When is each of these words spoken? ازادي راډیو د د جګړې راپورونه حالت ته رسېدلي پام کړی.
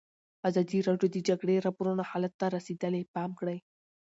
ازادي 0.49 0.79
راډیو 0.87 1.09
د 1.11 1.13
د 1.15 1.17
جګړې 1.29 1.63
راپورونه 1.65 2.03
حالت 2.11 2.33
ته 2.41 2.45
رسېدلي 2.55 3.01
پام 3.15 3.29
کړی. 3.39 3.57